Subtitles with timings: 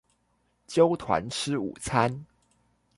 [0.65, 2.25] 揪團吃午餐